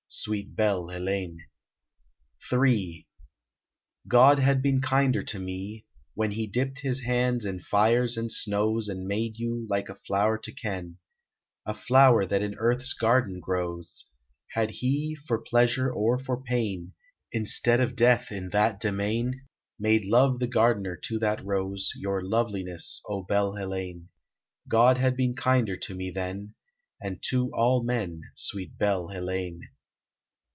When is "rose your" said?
21.45-22.21